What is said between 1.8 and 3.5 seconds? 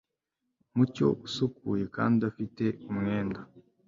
kandi udafite umwenda